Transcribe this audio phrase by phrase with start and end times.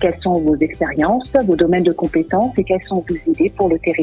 [0.00, 3.78] quelles sont vos expériences, vos domaines de compétences et quelles sont vos idées pour le